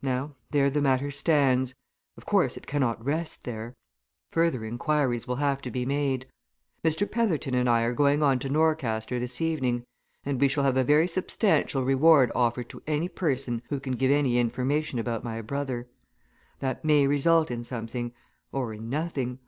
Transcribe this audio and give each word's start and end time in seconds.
Now 0.00 0.34
there 0.50 0.70
the 0.70 0.80
matter 0.80 1.10
stands. 1.10 1.74
Of 2.16 2.24
course, 2.24 2.56
it 2.56 2.66
cannot 2.66 3.04
rest 3.04 3.44
there. 3.44 3.74
Further 4.30 4.64
inquiries 4.64 5.28
will 5.28 5.36
have 5.36 5.60
to 5.60 5.70
be 5.70 5.84
made. 5.84 6.24
Mr. 6.82 7.06
Petherton 7.10 7.52
and 7.54 7.68
I 7.68 7.82
are 7.82 7.92
going 7.92 8.22
on 8.22 8.38
to 8.38 8.48
Norcaster 8.48 9.18
this 9.20 9.42
evening, 9.42 9.84
and 10.24 10.40
we 10.40 10.48
shall 10.48 10.64
have 10.64 10.78
a 10.78 10.84
very 10.84 11.06
substantial 11.06 11.84
reward 11.84 12.32
offered 12.34 12.70
to 12.70 12.82
any 12.86 13.10
person 13.10 13.60
who 13.68 13.78
can 13.78 13.92
give 13.96 14.10
any 14.10 14.38
information 14.38 14.98
about 14.98 15.22
my 15.22 15.42
brother. 15.42 15.86
That 16.60 16.82
may 16.82 17.06
result 17.06 17.50
in 17.50 17.62
something 17.62 18.14
or 18.50 18.72
in 18.72 18.88
nothing. 18.88 19.38